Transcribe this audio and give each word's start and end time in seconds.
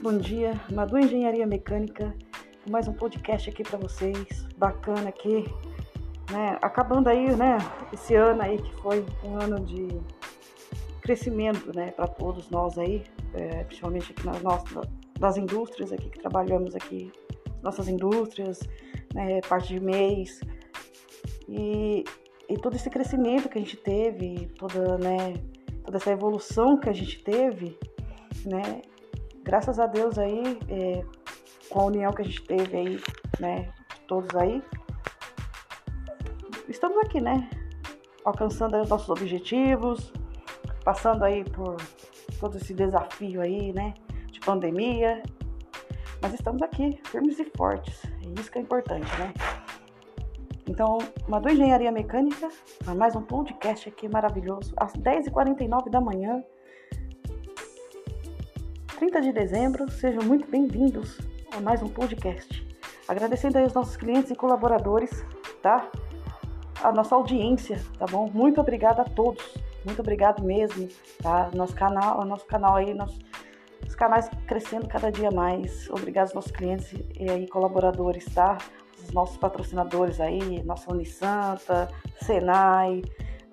bom 0.00 0.16
dia. 0.16 0.52
Madu 0.72 0.96
Engenharia 0.96 1.46
Mecânica, 1.46 2.14
mais 2.70 2.86
um 2.86 2.92
podcast 2.92 3.50
aqui 3.50 3.64
para 3.64 3.78
vocês, 3.78 4.46
bacana 4.56 5.08
aqui, 5.08 5.44
né? 6.30 6.56
Acabando 6.62 7.08
aí, 7.08 7.34
né? 7.34 7.58
Esse 7.92 8.14
ano 8.14 8.42
aí 8.42 8.62
que 8.62 8.72
foi 8.76 9.04
um 9.24 9.40
ano 9.40 9.58
de 9.58 9.88
crescimento, 11.00 11.74
né? 11.74 11.90
Para 11.90 12.06
todos 12.06 12.48
nós 12.48 12.78
aí, 12.78 13.02
é, 13.34 13.64
principalmente 13.64 14.12
aqui 14.12 14.24
nas 14.24 14.40
nossas 14.40 14.86
das 15.18 15.36
indústrias 15.36 15.92
aqui 15.92 16.08
que 16.10 16.20
trabalhamos 16.20 16.76
aqui, 16.76 17.10
nossas 17.60 17.88
indústrias, 17.88 18.60
né? 19.12 19.40
Parte 19.48 19.74
de 19.74 19.80
mês 19.80 20.40
e, 21.48 22.04
e 22.48 22.56
todo 22.56 22.76
esse 22.76 22.88
crescimento 22.88 23.48
que 23.48 23.58
a 23.58 23.60
gente 23.60 23.76
teve, 23.76 24.46
toda, 24.58 24.96
né? 24.96 25.34
Toda 25.84 25.96
essa 25.96 26.12
evolução 26.12 26.78
que 26.78 26.88
a 26.88 26.92
gente 26.92 27.20
teve, 27.24 27.76
né? 28.46 28.80
Graças 29.48 29.80
a 29.80 29.86
Deus 29.86 30.18
aí, 30.18 30.58
é, 30.68 31.02
com 31.70 31.80
a 31.80 31.84
união 31.86 32.12
que 32.12 32.20
a 32.20 32.24
gente 32.24 32.42
teve 32.42 32.76
aí, 32.76 33.00
né, 33.40 33.72
todos 34.06 34.36
aí, 34.36 34.62
estamos 36.68 36.98
aqui, 36.98 37.18
né, 37.18 37.48
alcançando 38.26 38.78
os 38.78 38.90
nossos 38.90 39.08
objetivos, 39.08 40.12
passando 40.84 41.24
aí 41.24 41.44
por 41.44 41.78
todo 42.38 42.58
esse 42.58 42.74
desafio 42.74 43.40
aí, 43.40 43.72
né, 43.72 43.94
de 44.30 44.38
pandemia, 44.40 45.22
mas 46.20 46.34
estamos 46.34 46.60
aqui, 46.60 47.00
firmes 47.06 47.38
e 47.38 47.44
fortes, 47.56 48.04
é 48.04 48.38
isso 48.38 48.52
que 48.52 48.58
é 48.58 48.60
importante, 48.60 49.08
né. 49.18 49.32
Então, 50.66 50.98
Madu 51.26 51.48
Engenharia 51.48 51.90
Mecânica, 51.90 52.50
mais 52.94 53.16
um 53.16 53.22
podcast 53.22 53.88
aqui 53.88 54.10
maravilhoso, 54.10 54.74
às 54.76 54.92
10h49 54.92 55.88
da 55.88 56.02
manhã, 56.02 56.44
30 58.98 59.20
de 59.20 59.32
dezembro. 59.32 59.88
Sejam 59.92 60.24
muito 60.24 60.50
bem-vindos 60.50 61.20
a 61.56 61.60
mais 61.60 61.80
um 61.80 61.86
podcast. 61.86 62.66
Agradecendo 63.06 63.56
aí 63.56 63.64
os 63.64 63.72
nossos 63.72 63.96
clientes 63.96 64.28
e 64.32 64.34
colaboradores, 64.34 65.24
tá? 65.62 65.88
A 66.82 66.90
nossa 66.90 67.14
audiência, 67.14 67.80
tá 67.96 68.06
bom? 68.06 68.28
Muito 68.34 68.60
obrigada 68.60 69.02
a 69.02 69.04
todos. 69.04 69.54
Muito 69.84 70.00
obrigado 70.00 70.42
mesmo, 70.42 70.88
tá? 71.22 71.48
Nosso 71.54 71.76
canal, 71.76 72.24
nosso 72.24 72.44
canal 72.46 72.74
aí, 72.74 72.92
nosso, 72.92 73.20
os 73.86 73.94
canais 73.94 74.28
crescendo 74.48 74.88
cada 74.88 75.12
dia 75.12 75.30
mais. 75.30 75.88
Obrigado 75.90 76.24
aos 76.24 76.34
nossos 76.34 76.50
clientes 76.50 76.92
e 77.20 77.30
aí 77.30 77.46
colaboradores, 77.46 78.24
tá? 78.34 78.58
Os 79.00 79.12
nossos 79.12 79.36
patrocinadores 79.36 80.20
aí, 80.20 80.60
nossa 80.64 80.92
Unisanta, 80.92 81.88
Senai, 82.20 83.02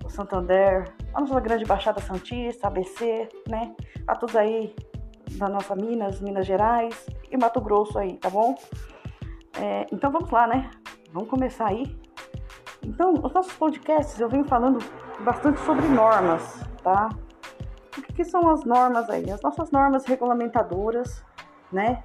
o 0.04 0.10
Santander, 0.10 0.92
a 1.14 1.20
nossa 1.20 1.38
grande 1.38 1.64
Baixada 1.64 2.00
Santista, 2.00 2.66
ABC, 2.66 3.28
né? 3.48 3.76
A 4.08 4.16
todos 4.16 4.34
aí 4.34 4.74
da 5.32 5.48
nossa 5.48 5.74
Minas, 5.74 6.20
Minas 6.20 6.46
Gerais 6.46 7.06
e 7.30 7.36
Mato 7.36 7.60
Grosso 7.60 7.98
aí, 7.98 8.16
tá 8.16 8.30
bom? 8.30 8.54
É, 9.60 9.86
então 9.92 10.10
vamos 10.10 10.30
lá, 10.30 10.46
né? 10.46 10.70
Vamos 11.12 11.28
começar 11.28 11.68
aí. 11.68 11.84
Então, 12.82 13.14
os 13.14 13.32
nossos 13.32 13.52
podcasts 13.54 14.18
eu 14.20 14.28
venho 14.28 14.44
falando 14.44 14.78
bastante 15.20 15.58
sobre 15.60 15.86
normas, 15.88 16.60
tá? 16.82 17.08
O 17.96 18.02
que, 18.02 18.12
que 18.12 18.24
são 18.24 18.48
as 18.50 18.64
normas 18.64 19.08
aí? 19.10 19.30
As 19.30 19.40
nossas 19.40 19.70
normas 19.70 20.04
regulamentadoras, 20.04 21.24
né? 21.72 22.04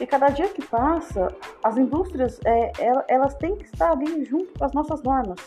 E 0.00 0.06
cada 0.06 0.28
dia 0.28 0.48
que 0.48 0.64
passa, 0.64 1.34
as 1.62 1.76
indústrias, 1.76 2.38
é, 2.44 2.72
elas 3.08 3.34
têm 3.34 3.56
que 3.56 3.64
estar 3.64 3.92
ali 3.92 4.24
junto 4.24 4.56
com 4.58 4.64
as 4.64 4.72
nossas 4.72 5.02
normas. 5.02 5.38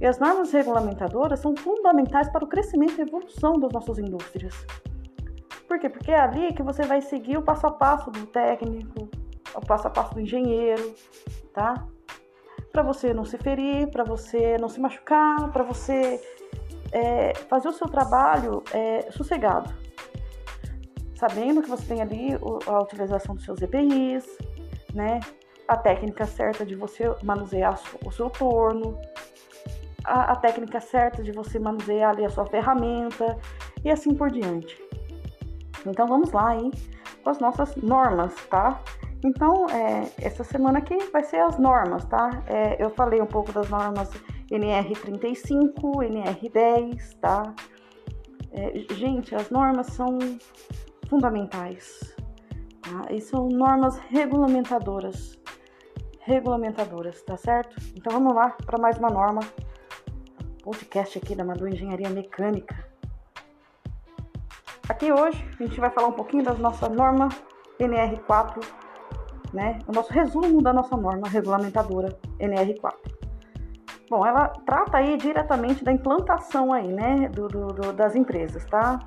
E 0.00 0.06
as 0.06 0.18
normas 0.18 0.52
regulamentadoras 0.52 1.40
são 1.40 1.54
fundamentais 1.56 2.28
para 2.28 2.44
o 2.44 2.48
crescimento 2.48 2.98
e 2.98 3.02
evolução 3.02 3.58
das 3.58 3.72
nossas 3.72 3.98
indústrias. 3.98 4.54
Por 5.74 5.80
quê? 5.80 5.88
Porque 5.88 6.12
é 6.12 6.20
ali 6.20 6.52
que 6.52 6.62
você 6.62 6.84
vai 6.84 7.00
seguir 7.00 7.36
o 7.36 7.42
passo 7.42 7.66
a 7.66 7.70
passo 7.72 8.08
do 8.08 8.26
técnico, 8.26 9.08
o 9.56 9.60
passo 9.60 9.88
a 9.88 9.90
passo 9.90 10.14
do 10.14 10.20
engenheiro, 10.20 10.94
tá? 11.52 11.84
Para 12.70 12.84
você 12.84 13.12
não 13.12 13.24
se 13.24 13.36
ferir, 13.38 13.90
para 13.90 14.04
você 14.04 14.56
não 14.56 14.68
se 14.68 14.78
machucar, 14.78 15.50
para 15.50 15.64
você 15.64 16.22
é, 16.92 17.34
fazer 17.48 17.66
o 17.66 17.72
seu 17.72 17.88
trabalho 17.88 18.62
é, 18.72 19.10
sossegado. 19.10 19.74
Sabendo 21.16 21.60
que 21.60 21.68
você 21.68 21.84
tem 21.86 22.00
ali 22.00 22.28
a 22.68 22.80
utilização 22.80 23.34
dos 23.34 23.44
seus 23.44 23.60
EPIs, 23.60 24.24
né? 24.94 25.18
A 25.66 25.76
técnica 25.76 26.24
certa 26.24 26.64
de 26.64 26.76
você 26.76 27.12
manusear 27.24 27.80
o 28.06 28.12
seu 28.12 28.30
torno, 28.30 28.96
a, 30.04 30.34
a 30.34 30.36
técnica 30.36 30.80
certa 30.80 31.20
de 31.20 31.32
você 31.32 31.58
manusear 31.58 32.12
ali 32.12 32.24
a 32.24 32.30
sua 32.30 32.46
ferramenta 32.46 33.36
e 33.84 33.90
assim 33.90 34.14
por 34.14 34.30
diante. 34.30 34.93
Então 35.86 36.06
vamos 36.06 36.32
lá 36.32 36.50
aí 36.50 36.70
com 37.22 37.30
as 37.30 37.38
nossas 37.38 37.74
normas, 37.76 38.34
tá? 38.48 38.80
Então, 39.24 39.66
é, 39.70 40.10
essa 40.18 40.44
semana 40.44 40.78
aqui 40.78 40.98
vai 41.10 41.24
ser 41.24 41.38
as 41.38 41.58
normas, 41.58 42.04
tá? 42.04 42.42
É, 42.46 42.82
eu 42.82 42.90
falei 42.90 43.22
um 43.22 43.26
pouco 43.26 43.50
das 43.52 43.70
normas 43.70 44.10
NR35, 44.50 45.74
NR10, 45.80 47.18
tá? 47.20 47.54
É, 48.52 48.94
gente, 48.94 49.34
as 49.34 49.50
normas 49.50 49.86
são 49.88 50.18
fundamentais, 51.08 52.14
tá? 52.82 53.06
E 53.10 53.20
são 53.20 53.48
normas 53.48 53.96
regulamentadoras, 54.10 55.38
regulamentadoras, 56.20 57.22
tá 57.22 57.36
certo? 57.38 57.76
Então 57.96 58.12
vamos 58.12 58.34
lá 58.34 58.50
para 58.50 58.78
mais 58.78 58.98
uma 58.98 59.08
norma, 59.08 59.40
podcast 60.62 61.16
aqui 61.16 61.34
da 61.34 61.44
Madu 61.44 61.66
Engenharia 61.66 62.10
Mecânica. 62.10 62.93
Aqui 64.94 65.10
hoje 65.10 65.44
a 65.58 65.64
gente 65.64 65.80
vai 65.80 65.90
falar 65.90 66.06
um 66.06 66.12
pouquinho 66.12 66.44
da 66.44 66.54
nossa 66.54 66.88
norma 66.88 67.28
NR4, 67.80 68.64
né? 69.52 69.80
O 69.88 69.92
nosso 69.92 70.12
resumo 70.12 70.62
da 70.62 70.72
nossa 70.72 70.96
norma 70.96 71.28
regulamentadora 71.28 72.16
NR4. 72.38 72.94
Bom, 74.08 74.24
ela 74.24 74.46
trata 74.64 74.98
aí 74.98 75.16
diretamente 75.16 75.82
da 75.82 75.90
implantação 75.90 76.72
aí, 76.72 76.86
né, 76.86 77.28
do, 77.28 77.48
do, 77.48 77.66
do, 77.72 77.92
das 77.92 78.14
empresas, 78.14 78.64
tá? 78.66 79.00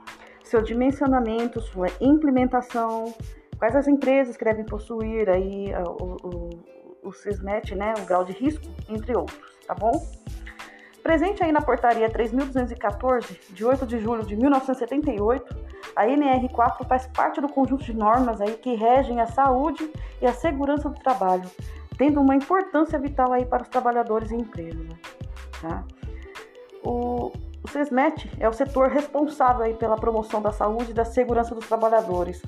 Seu 0.43 0.61
dimensionamento, 0.61 1.61
sua 1.61 1.87
implementação, 2.01 3.13
quais 3.57 3.73
as 3.73 3.87
empresas 3.87 4.35
que 4.35 4.43
devem 4.43 4.65
possuir 4.65 5.29
aí 5.29 5.71
o, 6.01 6.17
o, 6.27 6.49
o 7.01 7.13
CISMET, 7.13 7.73
né, 7.75 7.93
o 7.97 8.05
grau 8.05 8.25
de 8.25 8.33
risco, 8.33 8.65
entre 8.89 9.15
outros, 9.15 9.57
tá 9.65 9.73
bom? 9.73 9.93
Presente 11.01 11.41
aí 11.41 11.53
na 11.53 11.61
portaria 11.61 12.09
3214, 12.09 13.39
de 13.53 13.63
8 13.63 13.87
de 13.87 13.97
julho 13.97 14.25
de 14.25 14.35
1978, 14.35 15.56
a 15.97 16.06
NR4 16.06 16.85
faz 16.88 17.08
parte 17.08 17.41
do 17.41 17.50
conjunto 17.50 17.84
de 17.84 17.94
normas 17.94 18.40
aí 18.40 18.53
que 18.53 18.75
regem 18.75 19.19
a 19.19 19.25
saúde 19.25 19.91
e 20.22 20.28
a 20.28 20.31
segurança 20.31 20.88
do 20.88 21.00
trabalho, 21.00 21.50
tendo 21.97 22.22
uma 22.22 22.35
importância 22.35 23.00
vital 23.00 23.34
aí 23.34 23.44
para 23.44 23.63
os 23.63 23.68
trabalhadores 23.68 24.30
e 24.30 24.35
empresas. 24.35 24.88
Tá? 25.59 25.84
O, 26.84 27.31
o 27.63 27.68
SESMET 27.68 28.31
é 28.40 28.47
o 28.47 28.53
setor 28.53 28.90
responsável 28.90 29.63
aí 29.63 29.74
pela 29.74 29.96
promoção 29.96 30.40
da 30.40 30.52
saúde 30.52 30.91
e 30.91 30.94
da 30.94 31.03
segurança 31.03 31.56
dos 31.56 31.68
trabalhadores. 31.68 32.44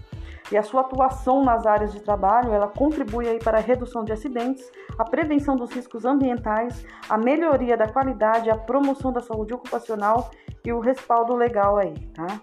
E 0.51 0.57
a 0.57 0.61
sua 0.61 0.81
atuação 0.81 1.43
nas 1.43 1.65
áreas 1.65 1.91
de 1.91 2.01
trabalho, 2.01 2.53
ela 2.53 2.67
contribui 2.67 3.27
aí 3.27 3.39
para 3.39 3.57
a 3.57 3.61
redução 3.61 4.03
de 4.03 4.11
acidentes, 4.11 4.71
a 4.97 5.03
prevenção 5.03 5.55
dos 5.55 5.71
riscos 5.71 6.05
ambientais, 6.05 6.85
a 7.09 7.17
melhoria 7.17 7.75
da 7.75 7.87
qualidade, 7.87 8.49
a 8.49 8.57
promoção 8.57 9.11
da 9.11 9.21
saúde 9.21 9.55
ocupacional 9.55 10.29
e 10.63 10.71
o 10.71 10.79
respaldo 10.79 11.35
legal 11.35 11.77
aí, 11.77 11.95
tá? 12.13 12.39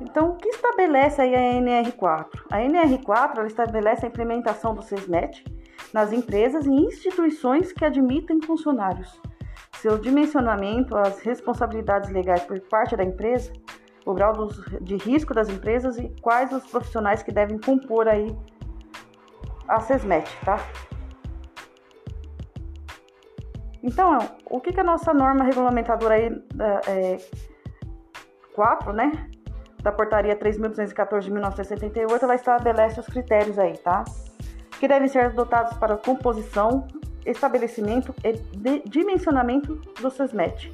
Então, 0.00 0.30
o 0.30 0.36
que 0.36 0.48
estabelece 0.48 1.20
a 1.20 1.26
NR4? 1.26 2.26
A 2.50 2.58
NR4 2.58 3.38
ela 3.38 3.46
estabelece 3.46 4.06
a 4.06 4.08
implementação 4.08 4.74
do 4.74 4.82
SESMET 4.82 5.44
nas 5.92 6.12
empresas 6.12 6.66
e 6.66 6.70
instituições 6.70 7.72
que 7.72 7.84
admitem 7.84 8.40
funcionários, 8.40 9.20
seu 9.74 9.98
dimensionamento, 9.98 10.96
as 10.96 11.20
responsabilidades 11.20 12.10
legais 12.10 12.42
por 12.44 12.58
parte 12.60 12.96
da 12.96 13.04
empresa, 13.04 13.52
o 14.06 14.14
grau 14.14 14.32
dos, 14.32 14.56
de 14.80 14.96
risco 14.96 15.34
das 15.34 15.48
empresas 15.48 15.98
e 15.98 16.08
quais 16.22 16.52
os 16.52 16.66
profissionais 16.66 17.22
que 17.22 17.32
devem 17.32 17.58
compor 17.58 18.08
aí 18.08 18.34
a 19.68 19.80
SESMET, 19.80 20.28
tá? 20.44 20.58
Então, 23.82 24.18
o 24.50 24.60
que, 24.60 24.72
que 24.72 24.80
a 24.80 24.84
nossa 24.84 25.12
norma 25.14 25.44
regulamentadora 25.44 26.14
aí 26.14 26.30
é, 26.86 27.16
4, 28.54 28.92
né, 28.92 29.30
da 29.82 29.92
portaria 29.92 30.36
3.214 30.36 31.20
de 31.20 31.30
1978, 31.30 32.24
ela 32.24 32.34
estabelece 32.34 33.00
os 33.00 33.06
critérios 33.06 33.58
aí, 33.58 33.76
tá? 33.78 34.04
Que 34.78 34.88
devem 34.88 35.08
ser 35.08 35.26
adotados 35.26 35.76
para 35.78 35.96
composição, 35.96 36.86
estabelecimento 37.24 38.14
e 38.24 38.88
dimensionamento 38.88 39.74
do 40.00 40.10
SESMET 40.10 40.72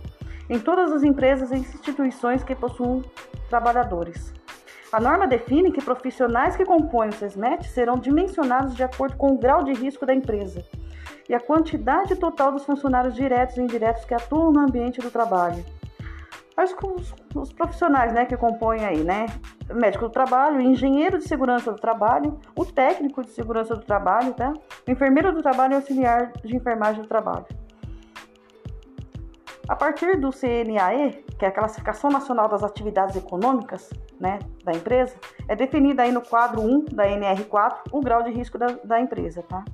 em 0.49 0.59
todas 0.59 0.93
as 0.93 1.03
empresas 1.03 1.51
e 1.51 1.57
instituições 1.57 2.43
que 2.43 2.55
possuam 2.55 3.03
trabalhadores. 3.49 4.33
A 4.93 5.01
norma 5.01 5.27
define 5.27 5.73
que 5.73 5.85
profissionais 5.85 6.57
que 6.57 6.65
compõem 6.65 7.09
o 7.09 7.13
SESMET 7.13 7.67
serão 7.69 7.99
dimensionados 7.99 8.75
de 8.75 8.85
acordo 8.85 9.17
com 9.17 9.33
o 9.33 9.39
grau 9.39 9.65
de 9.65 9.73
risco 9.73 10.07
da 10.07 10.15
empresa 10.15 10.65
e 11.29 11.35
a 11.35 11.41
quantidade 11.41 12.15
total 12.17 12.53
dos 12.53 12.65
funcionários 12.65 13.15
diretos 13.15 13.57
e 13.57 13.61
indiretos 13.61 14.05
que 14.05 14.15
atuam 14.15 14.53
no 14.53 14.61
ambiente 14.61 15.01
do 15.01 15.11
trabalho. 15.11 15.65
Mas 16.57 16.75
os, 16.83 17.15
os 17.35 17.53
profissionais 17.53 18.13
né, 18.15 18.25
que 18.25 18.37
compõem 18.37 18.85
aí, 18.85 19.05
né? 19.05 19.27
Médico 19.73 20.07
do 20.07 20.11
trabalho, 20.11 20.61
engenheiro 20.61 21.19
de 21.19 21.29
segurança 21.29 21.71
do 21.71 21.79
trabalho, 21.79 22.41
o 22.57 22.65
técnico 22.65 23.23
de 23.23 23.31
segurança 23.31 23.75
do 23.75 23.85
trabalho, 23.85 24.33
tá? 24.33 24.55
O 24.87 24.91
enfermeiro 24.91 25.33
do 25.33 25.43
trabalho 25.43 25.75
e 25.75 25.77
auxiliar 25.77 26.33
de 26.33 26.57
enfermagem 26.57 27.03
do 27.03 27.09
trabalho. 27.09 27.45
A 29.69 29.75
partir 29.75 30.17
do 30.19 30.31
CNAE, 30.31 31.25
que 31.39 31.45
é 31.45 31.49
a 31.49 31.53
Classificação 31.53 32.09
Nacional 32.09 32.49
das 32.49 32.63
Atividades 32.63 33.17
Econômicas 33.17 33.91
né, 34.19 34.39
da 34.65 34.73
empresa, 34.73 35.17
é 35.49 35.57
definida 35.57 36.05
aí 36.05 36.13
no 36.13 36.23
quadro 36.23 36.63
1 36.63 36.85
da 36.85 37.05
NR4 37.05 37.79
o 37.91 38.01
grau 38.01 38.23
de 38.23 38.31
risco 38.31 38.57
da, 38.57 38.67
da 38.85 39.01
empresa, 39.01 39.43
tá? 39.43 39.65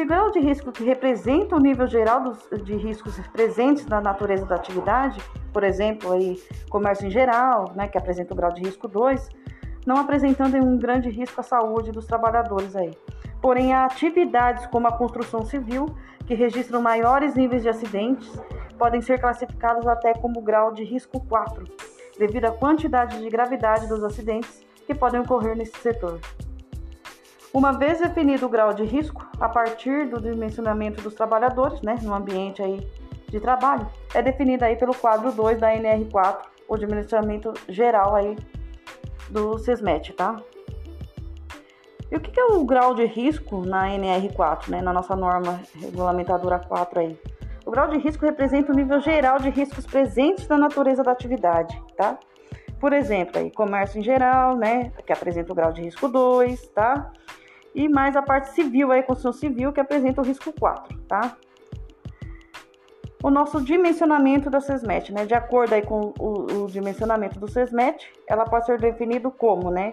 Que 0.00 0.06
grau 0.06 0.30
de 0.30 0.40
risco 0.40 0.72
que 0.72 0.82
representa 0.82 1.54
o 1.54 1.60
nível 1.60 1.86
geral 1.86 2.22
dos, 2.22 2.48
de 2.64 2.74
riscos 2.74 3.18
presentes 3.34 3.84
na 3.84 4.00
natureza 4.00 4.46
da 4.46 4.54
atividade, 4.54 5.20
por 5.52 5.62
exemplo, 5.62 6.12
aí, 6.12 6.42
comércio 6.70 7.06
em 7.06 7.10
geral, 7.10 7.74
né, 7.76 7.86
que 7.86 7.98
apresenta 7.98 8.32
o 8.32 8.34
grau 8.34 8.50
de 8.50 8.62
risco 8.62 8.88
2, 8.88 9.28
não 9.84 9.98
apresentando 9.98 10.56
um 10.56 10.78
grande 10.78 11.10
risco 11.10 11.38
à 11.38 11.42
saúde 11.42 11.92
dos 11.92 12.06
trabalhadores 12.06 12.74
aí. 12.74 12.96
Porém, 13.42 13.74
há 13.74 13.84
atividades 13.84 14.64
como 14.68 14.88
a 14.88 14.92
construção 14.92 15.44
civil, 15.44 15.84
que 16.26 16.34
registram 16.34 16.80
maiores 16.80 17.34
níveis 17.34 17.62
de 17.62 17.68
acidentes, 17.68 18.26
podem 18.78 19.02
ser 19.02 19.20
classificadas 19.20 19.86
até 19.86 20.14
como 20.14 20.40
grau 20.40 20.72
de 20.72 20.82
risco 20.82 21.20
4, 21.28 21.62
devido 22.18 22.46
à 22.46 22.52
quantidade 22.52 23.20
de 23.20 23.28
gravidade 23.28 23.86
dos 23.86 24.02
acidentes 24.02 24.64
que 24.86 24.94
podem 24.94 25.20
ocorrer 25.20 25.54
nesse 25.54 25.76
setor. 25.76 26.18
Uma 27.52 27.72
vez 27.72 27.98
definido 27.98 28.46
o 28.46 28.48
grau 28.48 28.72
de 28.72 28.84
risco, 28.84 29.26
a 29.40 29.48
partir 29.48 30.08
do 30.08 30.20
dimensionamento 30.20 31.02
dos 31.02 31.14
trabalhadores, 31.14 31.80
né, 31.82 31.96
no 32.00 32.14
ambiente 32.14 32.62
aí 32.62 32.88
de 33.28 33.40
trabalho, 33.40 33.88
é 34.14 34.22
definido 34.22 34.64
aí 34.64 34.76
pelo 34.76 34.94
quadro 34.94 35.32
2 35.32 35.58
da 35.58 35.74
NR4, 35.74 36.38
o 36.68 36.76
dimensionamento 36.76 37.52
geral 37.68 38.14
aí 38.14 38.36
do 39.28 39.58
SESMET, 39.58 40.12
tá? 40.12 40.36
E 42.08 42.16
o 42.16 42.20
que 42.20 42.38
é 42.38 42.44
o 42.46 42.64
grau 42.64 42.94
de 42.94 43.04
risco 43.04 43.64
na 43.66 43.88
NR4, 43.88 44.68
né, 44.68 44.80
na 44.80 44.92
nossa 44.92 45.16
norma 45.16 45.60
regulamentadora 45.74 46.60
4 46.60 47.00
aí? 47.00 47.18
O 47.66 47.70
grau 47.72 47.88
de 47.88 47.98
risco 47.98 48.24
representa 48.24 48.72
o 48.72 48.76
nível 48.76 49.00
geral 49.00 49.38
de 49.38 49.50
riscos 49.50 49.86
presentes 49.86 50.46
na 50.46 50.56
natureza 50.56 51.02
da 51.02 51.10
atividade, 51.10 51.80
tá? 51.96 52.16
Por 52.80 52.92
exemplo, 52.92 53.38
aí, 53.38 53.50
comércio 53.50 53.98
em 53.98 54.02
geral, 54.02 54.56
né, 54.56 54.90
que 55.04 55.12
apresenta 55.12 55.52
o 55.52 55.54
grau 55.54 55.72
de 55.72 55.82
risco 55.82 56.08
2, 56.08 56.68
tá? 56.68 57.12
E 57.74 57.88
mais 57.88 58.16
a 58.16 58.22
parte 58.22 58.50
civil, 58.50 58.90
a 58.92 59.02
construção 59.02 59.32
civil, 59.32 59.72
que 59.72 59.80
apresenta 59.80 60.20
o 60.20 60.24
risco 60.24 60.52
4, 60.52 60.98
tá? 61.08 61.36
O 63.22 63.30
nosso 63.30 63.60
dimensionamento 63.60 64.48
da 64.48 64.60
SESMET, 64.60 65.12
né? 65.12 65.26
De 65.26 65.34
acordo 65.34 65.74
aí 65.74 65.82
com 65.82 66.12
o, 66.18 66.64
o 66.64 66.66
dimensionamento 66.66 67.38
do 67.38 67.46
SESMET, 67.46 68.10
ela 68.26 68.44
pode 68.44 68.66
ser 68.66 68.78
definido 68.80 69.30
como, 69.30 69.70
né? 69.70 69.92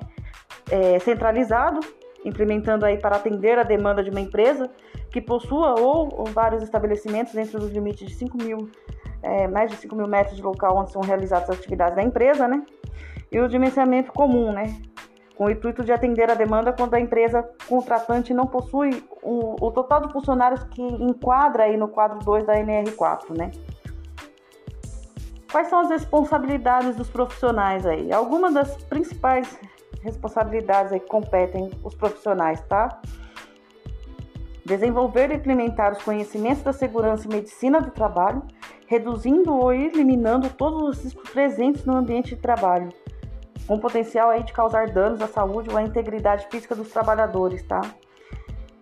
É, 0.71 0.97
centralizado, 0.99 1.81
implementando 2.23 2.85
aí 2.85 2.97
para 2.97 3.17
atender 3.17 3.59
a 3.59 3.63
demanda 3.63 4.01
de 4.01 4.09
uma 4.09 4.21
empresa 4.21 4.69
que 5.11 5.21
possua 5.21 5.79
ou, 5.79 6.09
ou 6.19 6.25
vários 6.25 6.63
estabelecimentos 6.63 7.33
dentro 7.33 7.59
dos 7.59 7.71
limites 7.71 8.07
de 8.07 8.13
5 8.15 8.37
mil, 8.37 8.69
é, 9.21 9.47
mais 9.47 9.71
de 9.71 9.77
5 9.77 9.95
mil 9.95 10.07
metros 10.07 10.35
de 10.35 10.41
local 10.41 10.77
onde 10.77 10.91
são 10.91 11.01
realizadas 11.01 11.49
as 11.49 11.57
atividades 11.57 11.95
da 11.95 12.03
empresa, 12.03 12.47
né? 12.47 12.63
E 13.29 13.39
o 13.39 13.47
dimensionamento 13.47 14.11
comum, 14.13 14.53
né? 14.53 14.73
Com 15.37 15.45
o 15.45 15.51
intuito 15.51 15.83
de 15.83 15.91
atender 15.91 16.31
a 16.31 16.33
demanda 16.33 16.73
quando 16.73 16.95
a 16.95 16.99
empresa 16.99 17.47
contratante 17.69 18.33
não 18.33 18.47
possui 18.47 19.03
o, 19.21 19.55
o 19.63 19.71
total 19.71 20.07
de 20.07 20.11
funcionários 20.11 20.63
que 20.63 20.81
enquadra 20.81 21.65
aí 21.65 21.77
no 21.77 21.87
quadro 21.87 22.17
2 22.19 22.45
da 22.47 22.55
NR4, 22.55 23.37
né? 23.37 23.51
Quais 25.51 25.69
são 25.69 25.79
as 25.79 25.89
responsabilidades 25.89 26.95
dos 26.95 27.09
profissionais 27.09 27.85
aí? 27.85 28.11
Algumas 28.11 28.55
das 28.55 28.83
principais 28.85 29.57
responsabilidades 30.01 30.91
aí 30.91 30.99
que 30.99 31.07
competem 31.07 31.69
os 31.83 31.93
profissionais, 31.93 32.59
tá? 32.61 32.99
Desenvolver 34.65 35.31
e 35.31 35.35
implementar 35.35 35.93
os 35.93 36.01
conhecimentos 36.01 36.63
da 36.63 36.73
segurança 36.73 37.27
e 37.27 37.31
medicina 37.31 37.79
do 37.79 37.91
trabalho, 37.91 38.41
reduzindo 38.87 39.55
ou 39.55 39.71
eliminando 39.71 40.49
todos 40.49 40.81
os 40.81 41.03
riscos 41.03 41.29
presentes 41.29 41.85
no 41.85 41.95
ambiente 41.95 42.35
de 42.35 42.41
trabalho 42.41 42.89
com 43.67 43.77
potencial 43.77 44.29
aí 44.29 44.43
de 44.43 44.53
causar 44.53 44.87
danos 44.89 45.21
à 45.21 45.27
saúde 45.27 45.69
ou 45.69 45.77
à 45.77 45.83
integridade 45.83 46.47
física 46.49 46.73
dos 46.73 46.89
trabalhadores, 46.89 47.61
tá? 47.63 47.81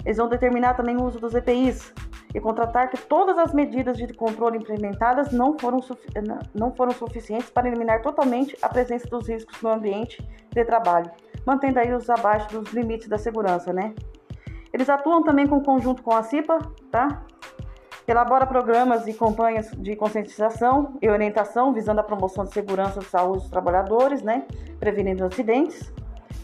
Eles 0.05 0.17
vão 0.17 0.29
determinar 0.29 0.75
também 0.75 0.95
o 0.95 1.03
uso 1.03 1.19
dos 1.19 1.33
EPIs 1.33 1.91
e 2.33 2.39
contratar 2.39 2.89
que 2.89 2.97
todas 2.97 3.37
as 3.39 3.53
medidas 3.53 3.97
de 3.97 4.13
controle 4.13 4.57
implementadas 4.57 5.31
não 5.31 5.57
foram, 5.57 5.79
não 6.53 6.75
foram 6.75 6.91
suficientes 6.91 7.49
para 7.49 7.67
eliminar 7.67 8.01
totalmente 8.01 8.55
a 8.61 8.69
presença 8.69 9.07
dos 9.07 9.27
riscos 9.27 9.59
no 9.61 9.69
ambiente 9.69 10.21
de 10.51 10.63
trabalho, 10.63 11.09
mantendo 11.45 11.79
aí 11.79 11.91
os 11.91 12.09
abaixo 12.09 12.47
dos 12.49 12.71
limites 12.71 13.07
da 13.07 13.17
segurança, 13.17 13.73
né? 13.73 13.95
Eles 14.71 14.89
atuam 14.89 15.23
também 15.23 15.47
com 15.47 15.61
conjunto 15.61 16.03
com 16.03 16.13
a 16.13 16.21
CIPA, 16.21 16.59
tá? 16.91 17.23
Elabora 18.07 18.45
programas 18.45 19.07
e 19.07 19.13
campanhas 19.13 19.71
de 19.71 19.95
conscientização 19.95 20.95
e 21.01 21.09
orientação 21.09 21.73
visando 21.73 22.01
a 22.01 22.03
promoção 22.03 22.45
de 22.45 22.53
segurança 22.53 22.99
e 22.99 23.05
saúde 23.05 23.39
dos 23.39 23.49
trabalhadores, 23.49 24.21
né? 24.21 24.45
Prevenindo 24.79 25.25
acidentes, 25.25 25.91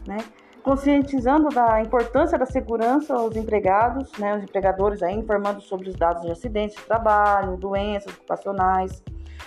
né? 0.08 0.18
Conscientizando 0.64 1.50
da 1.50 1.80
importância 1.80 2.36
da 2.36 2.48
segurança 2.48 3.14
aos 3.14 3.36
empregados, 3.36 4.12
né? 4.18 4.36
Os 4.36 4.44
empregadores 4.44 5.04
aí 5.04 5.16
informando 5.16 5.62
sobre 5.62 5.88
os 5.88 5.96
dados 5.96 6.24
de 6.24 6.32
acidentes 6.32 6.76
de 6.76 6.84
trabalho, 6.84 7.56
doenças 7.58 8.12
ocupacionais. 8.12 9.04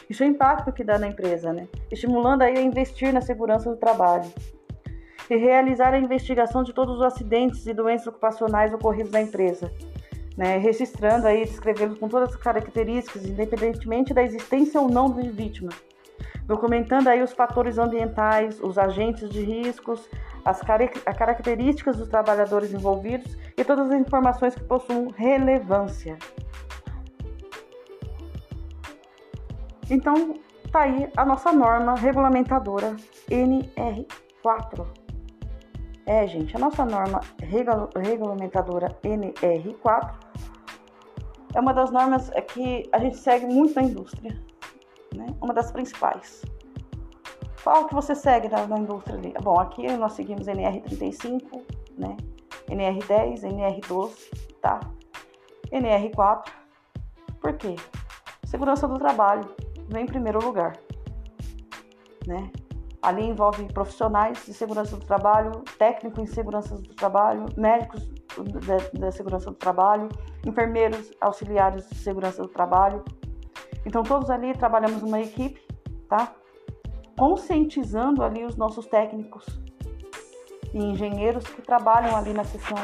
Isso 0.09 0.23
é 0.23 0.27
o 0.27 0.31
impacto 0.31 0.73
que 0.73 0.85
dá 0.85 0.97
na 0.97 1.09
empresa, 1.09 1.53
né? 1.53 1.67
Estimulando 1.91 2.43
aí 2.43 2.57
a 2.57 2.63
investir 2.63 3.13
na 3.13 3.23
segurança 3.23 3.69
do 3.69 3.77
trabalho 3.77 4.31
e 5.29 5.37
realizar 5.37 5.95
a 5.95 5.99
investigação 5.99 6.63
de 6.63 6.73
todos 6.73 6.97
os 6.97 7.03
acidentes 7.03 7.67
e 7.67 7.75
doenças 7.75 8.07
ocupacionais 8.07 8.73
ocorridos 8.73 9.11
na 9.11 9.23
empresa, 9.23 9.73
né, 10.37 10.59
registrando 10.59 11.27
aí, 11.27 11.45
descrevendo 11.45 11.97
com 11.97 12.09
todas 12.09 12.31
as 12.31 12.37
características, 12.37 13.25
independentemente 13.25 14.13
da 14.13 14.23
existência 14.23 14.81
ou 14.81 14.89
não 14.89 15.11
de 15.11 15.29
vítima, 15.31 15.71
documentando 16.45 17.09
aí 17.09 17.23
os 17.23 17.33
fatores 17.33 17.79
ambientais, 17.79 18.61
os 18.61 18.77
agentes 18.77 19.31
de 19.31 19.43
riscos, 19.43 20.09
as 20.45 20.61
características 20.61 21.97
dos 21.97 22.09
trabalhadores 22.09 22.73
envolvidos 22.73 23.37
e 23.57 23.65
todas 23.65 23.91
as 23.91 24.01
informações 24.01 24.55
que 24.55 24.65
possuam 24.65 25.09
relevância. 25.17 26.19
Então, 29.89 30.35
tá 30.73 30.81
aí 30.81 31.09
a 31.17 31.25
nossa 31.25 31.53
norma 31.53 31.95
regulamentadora 31.95 32.97
NR4. 33.31 34.87
É, 36.07 36.27
gente, 36.27 36.55
a 36.55 36.59
nossa 36.59 36.85
norma 36.85 37.21
regulamentadora 37.41 38.89
NR4 39.03 40.24
é 41.55 41.61
uma 41.61 41.73
das 41.73 41.91
normas 41.91 42.31
que 42.53 42.89
a 42.93 42.99
gente 42.99 43.17
segue 43.17 43.47
muito 43.47 43.75
na 43.75 43.83
indústria, 43.83 44.37
né? 45.15 45.27
Uma 45.41 45.55
das 45.55 45.71
principais. 45.71 46.43
Qual 47.63 47.87
que 47.87 47.95
você 47.95 48.15
segue 48.15 48.49
na, 48.49 48.67
na 48.67 48.79
indústria 48.79 49.17
ali? 49.17 49.33
Bom, 49.43 49.59
aqui 49.59 49.91
nós 49.97 50.13
seguimos 50.13 50.47
NR35, 50.47 51.63
né? 51.97 52.17
NR10, 52.69 53.43
NR12, 53.43 54.13
tá? 54.61 54.81
NR4. 55.73 56.45
Por 57.41 57.57
quê? 57.57 57.77
Segurança 58.45 58.87
do 58.89 58.99
trabalho 58.99 59.49
vem 59.89 60.05
em 60.05 60.07
primeiro 60.07 60.45
lugar, 60.45 60.77
né? 62.27 62.51
Ali 63.05 63.23
envolve 63.27 63.71
profissionais 63.71 64.47
de 64.47 64.55
segurança 64.55 64.97
do 64.97 65.05
trabalho, 65.05 65.63
técnicos 65.79 66.23
em 66.23 66.27
segurança 66.27 66.75
do 66.75 66.95
trabalho, 66.95 67.45
médicos 67.55 68.03
da 68.95 69.13
segurança 69.13 69.51
do 69.51 69.57
trabalho, 69.57 70.09
enfermeiros 70.47 71.13
auxiliares 71.21 71.87
de 71.91 71.97
segurança 71.97 72.41
do 72.41 72.49
trabalho. 72.49 73.05
Então 73.85 74.03
todos 74.03 74.31
ali 74.31 74.55
trabalhamos 74.55 75.03
numa 75.03 75.21
equipe, 75.21 75.61
tá? 76.09 76.33
Conscientizando 77.15 78.23
ali 78.23 78.43
os 78.43 78.57
nossos 78.57 78.87
técnicos 78.87 79.45
e 80.73 80.79
engenheiros 80.79 81.47
que 81.47 81.61
trabalham 81.61 82.17
ali 82.17 82.33
na 82.33 82.43
sessão, 82.43 82.79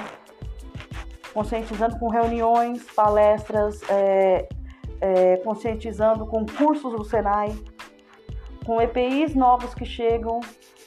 conscientizando 1.32 1.98
com 1.98 2.10
reuniões, 2.10 2.84
palestras, 2.92 3.80
é, 3.88 4.46
é, 5.00 5.36
conscientizando 5.38 6.26
com 6.26 6.44
cursos 6.44 6.92
do 6.94 7.04
Senai, 7.04 7.56
com 8.70 8.80
EPIs 8.80 9.34
novos 9.34 9.74
que 9.74 9.84
chegam, 9.84 10.38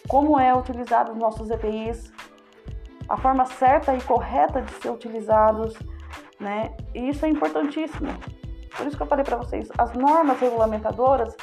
como 0.07 0.39
é 0.39 0.55
utilizado 0.55 1.11
os 1.11 1.17
nossos 1.17 1.49
EPIs, 1.49 2.13
a 3.09 3.17
forma 3.17 3.45
certa 3.45 3.93
e 3.93 3.99
correta 3.99 4.61
de 4.61 4.71
ser 4.75 4.89
utilizados, 4.89 5.77
né? 6.39 6.73
E 6.95 7.09
isso 7.09 7.25
é 7.25 7.29
importantíssimo. 7.29 8.07
Por 8.77 8.87
isso 8.87 8.95
que 8.95 9.03
eu 9.03 9.07
falei 9.07 9.25
para 9.25 9.35
vocês, 9.35 9.67
as 9.77 9.91
normas 9.95 10.39
regulamentadoras, 10.39 11.35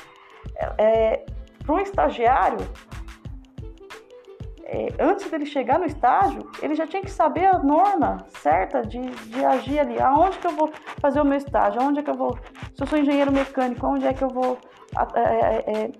é, 0.78 1.26
para 1.62 1.74
um 1.74 1.78
estagiário, 1.78 2.66
é, 4.64 4.94
antes 4.98 5.30
dele 5.30 5.44
chegar 5.44 5.78
no 5.78 5.84
estágio, 5.84 6.50
ele 6.62 6.74
já 6.74 6.86
tinha 6.86 7.02
que 7.02 7.10
saber 7.10 7.44
a 7.44 7.58
norma 7.58 8.24
certa 8.28 8.80
de, 8.80 8.98
de 8.98 9.44
agir 9.44 9.78
ali. 9.78 10.00
Aonde 10.00 10.38
que 10.38 10.46
eu 10.46 10.52
vou 10.52 10.72
fazer 11.02 11.20
o 11.20 11.24
meu 11.24 11.36
estágio? 11.36 11.82
Aonde 11.82 12.00
é 12.00 12.02
que 12.02 12.08
eu 12.08 12.16
vou. 12.16 12.38
Se 12.74 12.82
eu 12.82 12.86
sou 12.86 12.98
engenheiro 12.98 13.30
mecânico, 13.30 13.86
onde 13.86 14.06
é 14.06 14.14
que 14.14 14.22
eu 14.22 14.30
vou 14.30 14.56
é, 15.14 15.56
é, 15.56 15.84
é 15.84 15.92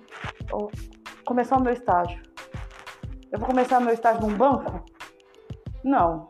começar 1.24 1.56
o 1.56 1.62
meu 1.62 1.72
estágio? 1.72 2.20
Eu 3.30 3.38
vou 3.38 3.48
começar 3.48 3.80
meu 3.80 3.94
estágio 3.94 4.22
num 4.22 4.36
banco? 4.36 4.84
Não. 5.84 6.28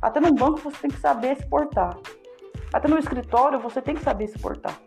Até 0.00 0.20
num 0.20 0.34
banco 0.34 0.58
você 0.60 0.78
tem 0.78 0.90
que 0.90 1.00
saber 1.00 1.36
se 1.36 1.46
portar. 1.48 1.96
Até 2.72 2.88
no 2.88 2.98
escritório 2.98 3.60
você 3.60 3.82
tem 3.82 3.94
que 3.94 4.02
saber 4.02 4.28
se 4.28 4.38
portar. 4.38 4.80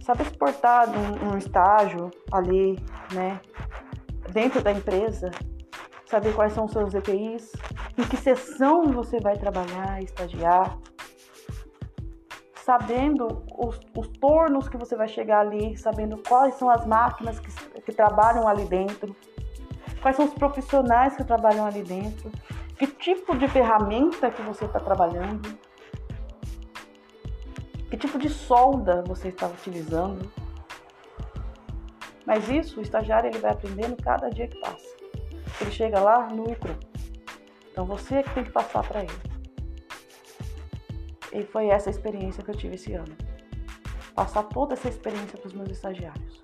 Saber 0.00 0.24
se 0.24 0.36
portar 0.36 0.88
num, 0.88 1.30
num 1.30 1.38
estágio 1.38 2.10
ali, 2.30 2.78
né? 3.12 3.40
Dentro 4.30 4.62
da 4.62 4.72
empresa. 4.72 5.30
Saber 6.04 6.34
quais 6.34 6.52
são 6.52 6.66
os 6.66 6.72
seus 6.72 6.94
EPIs, 6.94 7.50
em 7.98 8.04
que 8.04 8.16
sessão 8.16 8.84
você 8.92 9.18
vai 9.20 9.36
trabalhar, 9.36 10.00
estagiar. 10.02 10.78
Sabendo 12.66 13.44
os, 13.56 13.80
os 13.96 14.08
tornos 14.18 14.68
que 14.68 14.76
você 14.76 14.96
vai 14.96 15.06
chegar 15.06 15.40
ali, 15.40 15.76
sabendo 15.76 16.20
quais 16.28 16.56
são 16.56 16.68
as 16.68 16.84
máquinas 16.84 17.38
que, 17.38 17.50
que 17.80 17.92
trabalham 17.92 18.48
ali 18.48 18.64
dentro 18.64 19.14
quais 20.06 20.14
são 20.14 20.26
os 20.26 20.34
profissionais 20.34 21.16
que 21.16 21.24
trabalham 21.24 21.66
ali 21.66 21.82
dentro, 21.82 22.30
que 22.78 22.86
tipo 22.86 23.36
de 23.36 23.48
ferramenta 23.48 24.30
que 24.30 24.40
você 24.40 24.64
está 24.64 24.78
trabalhando, 24.78 25.58
que 27.90 27.96
tipo 27.96 28.16
de 28.16 28.28
solda 28.28 29.02
você 29.04 29.30
está 29.30 29.48
utilizando. 29.48 30.30
Mas 32.24 32.48
isso 32.48 32.78
o 32.78 32.82
estagiário 32.82 33.28
ele 33.28 33.38
vai 33.40 33.50
aprendendo 33.50 34.00
cada 34.00 34.28
dia 34.30 34.46
que 34.46 34.60
passa. 34.60 34.86
Ele 35.60 35.72
chega 35.72 35.98
lá 35.98 36.28
no 36.28 36.44
cru. 36.54 36.76
Então 37.72 37.84
você 37.84 38.16
é 38.16 38.22
que 38.22 38.30
tem 38.32 38.44
que 38.44 38.52
passar 38.52 38.86
para 38.86 39.00
ele. 39.00 39.25
E 41.36 41.44
foi 41.44 41.68
essa 41.68 41.90
experiência 41.90 42.42
que 42.42 42.50
eu 42.50 42.56
tive 42.56 42.76
esse 42.76 42.94
ano. 42.94 43.14
Passar 44.14 44.44
toda 44.44 44.72
essa 44.72 44.88
experiência 44.88 45.36
para 45.38 45.48
os 45.48 45.52
meus 45.52 45.70
estagiários. 45.70 46.42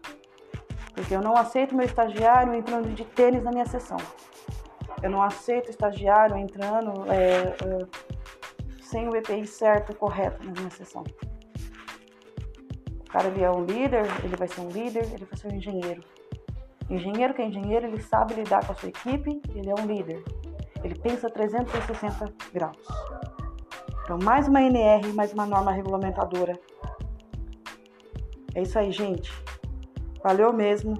Porque 0.94 1.16
eu 1.16 1.22
não 1.22 1.34
aceito 1.34 1.74
meu 1.74 1.86
estagiário 1.86 2.54
entrando 2.54 2.94
de 2.94 3.02
tênis 3.06 3.42
na 3.42 3.50
minha 3.50 3.64
sessão. 3.64 3.96
Eu 5.02 5.08
não 5.08 5.22
aceito 5.22 5.70
estagiário 5.70 6.36
entrando 6.36 7.10
é, 7.10 7.56
é, 7.64 7.86
sem 8.82 9.08
o 9.08 9.16
EPI 9.16 9.46
certo 9.46 9.92
e 9.92 9.94
correto 9.94 10.44
na 10.44 10.52
minha 10.52 10.70
sessão. 10.70 11.02
O 13.00 13.10
cara 13.10 13.28
ele 13.28 13.42
é 13.42 13.50
um 13.50 13.64
líder, 13.64 14.04
ele 14.22 14.36
vai 14.36 14.48
ser 14.48 14.60
um 14.60 14.68
líder, 14.68 15.04
ele 15.10 15.24
vai 15.24 15.38
ser 15.38 15.48
um 15.48 15.56
engenheiro. 15.56 16.04
Engenheiro 16.90 17.32
que 17.32 17.40
é 17.40 17.46
engenheiro, 17.46 17.86
ele 17.86 18.02
sabe 18.02 18.34
lidar 18.34 18.66
com 18.66 18.72
a 18.72 18.74
sua 18.74 18.90
equipe, 18.90 19.40
ele 19.54 19.70
é 19.70 19.74
um 19.74 19.86
líder. 19.86 20.22
Ele 20.84 20.94
pensa 20.98 21.30
360 21.30 22.32
graus. 22.52 23.31
Então, 24.02 24.18
mais 24.22 24.48
uma 24.48 24.62
NR, 24.62 25.12
mais 25.12 25.32
uma 25.32 25.46
norma 25.46 25.72
regulamentadora. 25.72 26.58
É 28.54 28.62
isso 28.62 28.78
aí, 28.78 28.92
gente. 28.92 29.32
Valeu 30.22 30.52
mesmo. 30.52 30.94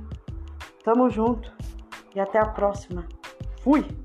Tamo 0.84 1.10
junto 1.10 1.52
e 2.14 2.20
até 2.20 2.38
a 2.38 2.46
próxima. 2.46 3.06
Fui! 3.60 4.01